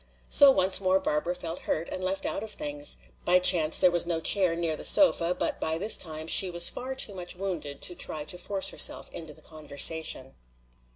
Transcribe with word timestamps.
So 0.29 0.49
once 0.49 0.81
more 0.81 0.99
Barbara 0.99 1.35
felt 1.35 1.59
hurt 1.69 1.87
and 1.89 2.03
left 2.03 2.25
out 2.25 2.41
of 2.41 2.49
things. 2.49 2.97
By 3.23 3.37
chance 3.37 3.77
there 3.77 3.91
was 3.91 4.03
no 4.07 4.19
chair 4.19 4.55
near 4.55 4.75
the 4.75 4.83
sofa, 4.83 5.35
but 5.35 5.61
by 5.61 5.77
this 5.77 5.95
time 5.95 6.25
she 6.25 6.49
was 6.49 6.69
far 6.69 6.95
too 6.95 7.13
much 7.13 7.35
wounded 7.35 7.83
to 7.83 7.93
try 7.93 8.23
to 8.23 8.39
force 8.39 8.69
herself 8.69 9.11
into 9.11 9.33
the 9.35 9.43
conversation. 9.43 10.33